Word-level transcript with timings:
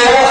Oh, 0.00 0.27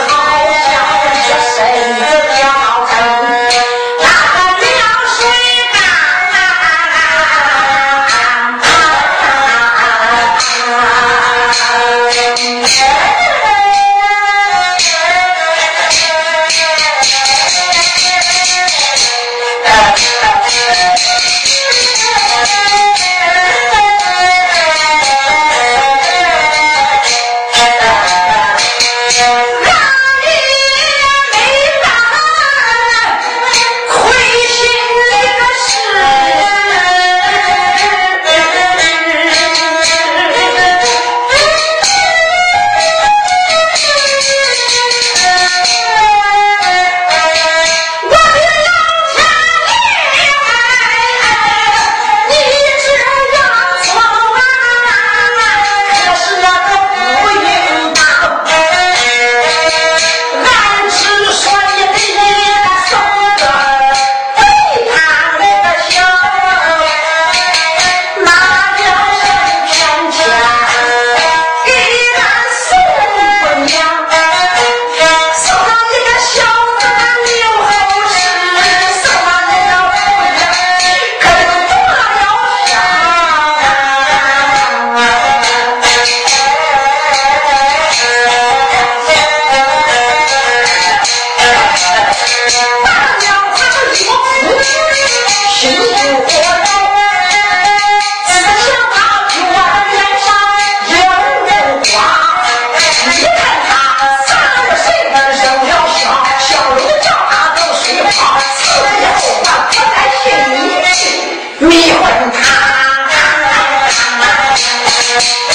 Yeah. 115.19 115.46